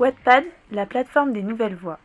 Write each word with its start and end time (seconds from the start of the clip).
Wattpad, 0.00 0.42
la 0.72 0.86
plateforme 0.86 1.32
des 1.32 1.44
nouvelles 1.44 1.76
voix. 1.76 2.00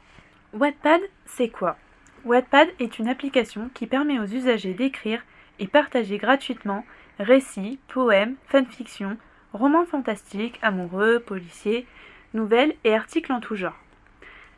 Wattpad, 0.53 1.01
c'est 1.25 1.49
quoi? 1.49 1.75
Wattpad 2.23 2.69
est 2.77 2.99
une 2.99 3.07
application 3.07 3.71
qui 3.73 3.87
permet 3.87 4.19
aux 4.19 4.27
usagers 4.27 4.75
d'écrire 4.75 5.23
et 5.57 5.65
partager 5.65 6.19
gratuitement 6.19 6.85
récits, 7.17 7.79
poèmes, 7.87 8.35
fanfictions, 8.45 9.17
romans 9.53 9.87
fantastiques, 9.87 10.59
amoureux, 10.61 11.19
policiers, 11.19 11.87
nouvelles 12.35 12.75
et 12.83 12.93
articles 12.93 13.31
en 13.31 13.39
tout 13.39 13.55
genre. 13.55 13.79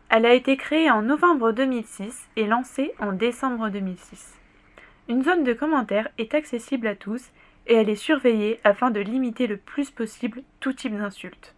Elle 0.09 0.25
a 0.25 0.33
été 0.33 0.57
créée 0.57 0.91
en 0.91 1.01
novembre 1.01 1.53
2006 1.53 2.27
et 2.35 2.47
lancée 2.47 2.91
en 2.99 3.13
décembre 3.13 3.69
2006. 3.69 4.37
Une 5.07 5.23
zone 5.23 5.45
de 5.45 5.53
commentaires 5.53 6.09
est 6.17 6.33
accessible 6.33 6.85
à 6.85 6.97
tous 6.97 7.31
et 7.67 7.75
elle 7.75 7.87
est 7.87 7.95
surveillée 7.95 8.59
afin 8.65 8.91
de 8.91 8.99
limiter 8.99 9.47
le 9.47 9.55
plus 9.55 9.89
possible 9.89 10.43
tout 10.59 10.73
type 10.73 10.97
d'insultes. 10.97 11.55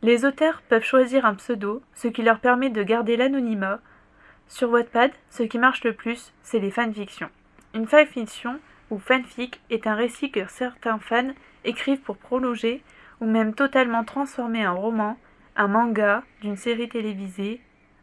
Les 0.00 0.24
auteurs 0.24 0.62
peuvent 0.68 0.84
choisir 0.84 1.26
un 1.26 1.34
pseudo, 1.34 1.82
ce 1.92 2.06
qui 2.06 2.22
leur 2.22 2.38
permet 2.38 2.70
de 2.70 2.84
garder 2.84 3.16
l'anonymat. 3.16 3.80
Sur 4.46 4.70
Wattpad, 4.70 5.10
ce 5.28 5.42
qui 5.42 5.58
marche 5.58 5.82
le 5.82 5.92
plus, 5.92 6.32
c'est 6.44 6.60
les 6.60 6.70
fanfictions. 6.70 7.30
Une 7.74 7.88
fanfiction 7.88 8.60
ou 8.90 8.98
fanfic 8.98 9.60
est 9.70 9.88
un 9.88 9.96
récit 9.96 10.30
que 10.30 10.48
certains 10.48 11.00
fans 11.00 11.32
écrivent 11.64 12.00
pour 12.00 12.16
prolonger 12.16 12.80
ou 13.20 13.26
même 13.26 13.54
totalement 13.54 14.04
transformer 14.04 14.62
un 14.62 14.72
roman, 14.72 15.18
un 15.56 15.66
manga, 15.66 16.22
d'une 16.42 16.56
série 16.56 16.88
télévisée, 16.88 17.60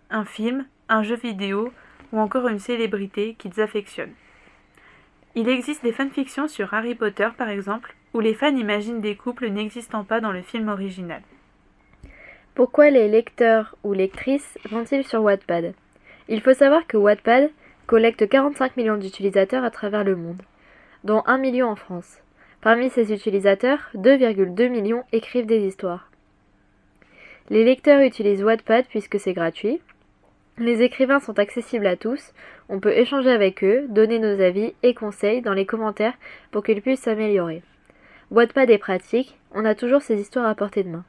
un 0.10 0.26
film, 0.26 0.66
un 0.90 1.02
jeu 1.02 1.16
vidéo 1.16 1.72
ou 2.12 2.20
encore 2.20 2.50
une 2.50 2.60
célébrité 2.60 3.36
qu'ils 3.40 3.62
affectionnent. 3.62 4.14
Il 5.34 5.48
existe 5.48 5.84
des 5.84 5.94
fanfictions 5.94 6.50
sur 6.50 6.74
Harry 6.74 6.94
Potter 6.94 7.30
par 7.38 7.48
exemple, 7.48 7.96
où 8.14 8.20
les 8.20 8.34
fans 8.34 8.56
imaginent 8.56 9.02
des 9.02 9.16
couples 9.16 9.48
n'existant 9.48 10.04
pas 10.04 10.20
dans 10.20 10.34
le 10.34 10.42
film 10.42 10.68
original. 10.68 11.22
Pourquoi 12.56 12.90
les 12.90 13.10
lecteurs 13.10 13.76
ou 13.84 13.92
lectrices 13.92 14.58
vont-ils 14.70 15.06
sur 15.06 15.22
Wattpad? 15.22 15.74
Il 16.30 16.40
faut 16.40 16.54
savoir 16.54 16.88
que 16.88 16.96
Wattpad 16.96 17.50
collecte 17.86 18.30
45 18.30 18.78
millions 18.78 18.96
d'utilisateurs 18.96 19.66
à 19.66 19.72
travers 19.72 20.06
le 20.06 20.16
monde, 20.16 20.42
dont 21.04 21.22
1 21.26 21.38
million 21.38 21.68
en 21.68 21.76
France. 21.76 22.22
Parmi 22.62 22.90
ces 22.90 23.12
utilisateurs, 23.12 23.90
2,2 23.96 24.70
millions 24.70 25.04
écrivent 25.12 25.46
des 25.46 25.68
histoires. 25.68 26.10
Les 27.50 27.66
lecteurs 27.66 28.00
utilisent 28.00 28.46
Wattpad 28.46 28.86
puisque 28.88 29.20
c'est 29.20 29.34
gratuit. 29.34 29.82
Les 30.58 30.82
écrivains 30.82 31.20
sont 31.20 31.38
accessibles 31.38 31.88
à 31.88 31.98
tous, 31.98 32.32
on 32.70 32.80
peut 32.80 32.98
échanger 32.98 33.32
avec 33.32 33.66
eux, 33.66 33.86
donner 33.90 34.18
nos 34.18 34.42
avis 34.42 34.74
et 34.82 34.94
conseils 34.94 35.42
dans 35.42 35.54
les 35.54 35.66
commentaires 35.66 36.18
pour 36.52 36.64
qu'ils 36.64 36.82
puissent 36.82 37.02
s'améliorer. 37.02 37.64
Wattpad 38.32 38.70
est 38.70 38.78
pratique, 38.78 39.38
on 39.54 39.66
a 39.66 39.76
toujours 39.76 40.02
ses 40.02 40.22
histoires 40.22 40.48
à 40.48 40.56
portée 40.56 40.84
de 40.84 40.90
main. 40.90 41.04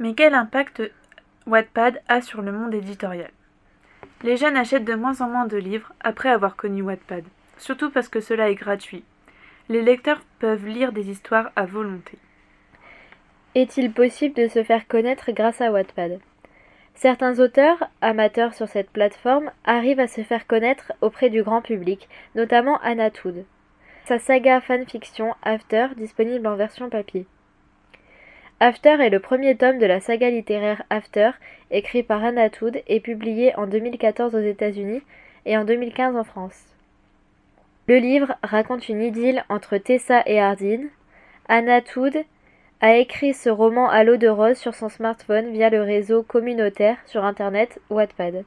Mais 0.00 0.14
quel 0.14 0.32
impact 0.32 0.82
Wattpad 1.46 2.00
a 2.08 2.22
sur 2.22 2.40
le 2.40 2.52
monde 2.52 2.72
éditorial? 2.72 3.30
Les 4.22 4.38
jeunes 4.38 4.56
achètent 4.56 4.86
de 4.86 4.94
moins 4.94 5.20
en 5.20 5.28
moins 5.28 5.44
de 5.44 5.58
livres 5.58 5.92
après 6.00 6.30
avoir 6.30 6.56
connu 6.56 6.80
Wattpad, 6.80 7.22
surtout 7.58 7.90
parce 7.90 8.08
que 8.08 8.20
cela 8.20 8.48
est 8.48 8.54
gratuit. 8.54 9.04
Les 9.68 9.82
lecteurs 9.82 10.22
peuvent 10.38 10.66
lire 10.66 10.92
des 10.92 11.10
histoires 11.10 11.52
à 11.54 11.66
volonté. 11.66 12.16
Est-il 13.54 13.92
possible 13.92 14.34
de 14.34 14.48
se 14.48 14.62
faire 14.62 14.88
connaître 14.88 15.32
grâce 15.32 15.60
à 15.60 15.70
Wattpad? 15.70 16.18
Certains 16.94 17.38
auteurs, 17.38 17.90
amateurs 18.00 18.54
sur 18.54 18.68
cette 18.68 18.90
plateforme, 18.90 19.50
arrivent 19.64 20.00
à 20.00 20.08
se 20.08 20.22
faire 20.22 20.46
connaître 20.46 20.92
auprès 21.02 21.28
du 21.28 21.42
grand 21.42 21.60
public, 21.60 22.08
notamment 22.34 22.80
Anna 22.82 23.10
Tood. 23.10 23.44
Sa 24.06 24.18
saga 24.18 24.62
fanfiction 24.62 25.34
After, 25.42 25.88
disponible 25.98 26.46
en 26.46 26.56
version 26.56 26.88
papier. 26.88 27.26
After 28.62 29.00
est 29.00 29.08
le 29.08 29.20
premier 29.20 29.56
tome 29.56 29.78
de 29.78 29.86
la 29.86 30.00
saga 30.00 30.28
littéraire 30.28 30.82
After, 30.90 31.30
écrit 31.70 32.02
par 32.02 32.22
Anna 32.22 32.50
Tood 32.50 32.82
et 32.86 33.00
publié 33.00 33.56
en 33.56 33.66
2014 33.66 34.34
aux 34.34 34.40
États-Unis 34.40 35.00
et 35.46 35.56
en 35.56 35.64
2015 35.64 36.14
en 36.14 36.24
France. 36.24 36.62
Le 37.88 37.96
livre 37.96 38.34
raconte 38.42 38.90
une 38.90 39.00
idylle 39.00 39.46
entre 39.48 39.78
Tessa 39.78 40.22
et 40.26 40.38
Hardin. 40.38 40.88
Anna 41.48 41.80
Tood 41.80 42.22
a 42.82 42.96
écrit 42.96 43.32
ce 43.32 43.48
roman 43.48 43.88
à 43.88 44.04
l'eau 44.04 44.18
de 44.18 44.28
rose 44.28 44.58
sur 44.58 44.74
son 44.74 44.90
smartphone 44.90 45.52
via 45.52 45.70
le 45.70 45.80
réseau 45.80 46.22
communautaire 46.22 46.98
sur 47.06 47.24
internet 47.24 47.80
Wattpad, 47.88 48.44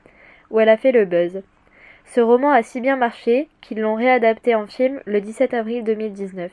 où 0.51 0.59
elle 0.59 0.69
a 0.69 0.77
fait 0.77 0.91
le 0.91 1.05
buzz. 1.05 1.41
Ce 2.05 2.21
roman 2.21 2.51
a 2.51 2.61
si 2.61 2.81
bien 2.81 2.97
marché 2.97 3.47
qu'ils 3.61 3.79
l'ont 3.79 3.95
réadapté 3.95 4.53
en 4.53 4.67
film 4.67 5.01
le 5.05 5.21
17 5.21 5.55
avril 5.55 5.83
2019. 5.83 6.51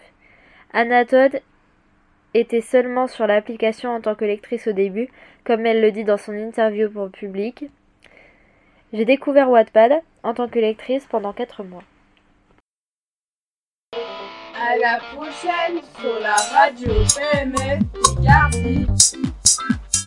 Anna 0.72 1.04
Todd 1.04 1.42
était 2.34 2.60
seulement 2.60 3.06
sur 3.06 3.26
l'application 3.26 3.90
en 3.90 4.00
tant 4.00 4.14
que 4.14 4.24
lectrice 4.24 4.66
au 4.66 4.72
début, 4.72 5.08
comme 5.44 5.66
elle 5.66 5.80
le 5.80 5.92
dit 5.92 6.04
dans 6.04 6.16
son 6.16 6.32
interview 6.32 6.90
pour 6.90 7.04
le 7.04 7.10
public. 7.10 7.64
J'ai 8.92 9.04
découvert 9.04 9.50
Wattpad 9.50 10.02
en 10.22 10.34
tant 10.34 10.48
que 10.48 10.58
lectrice 10.58 11.06
pendant 11.06 11.32
4 11.32 11.64
mois. 11.64 11.84
À 13.92 14.76
la 14.76 15.00
prochaine 15.14 15.80
sur 16.00 16.20
la 16.20 16.34
radio 16.34 16.92
PMF 17.16 17.80